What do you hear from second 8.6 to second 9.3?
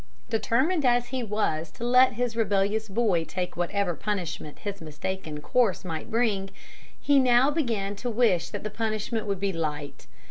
the punishment